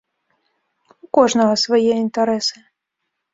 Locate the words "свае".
1.65-1.83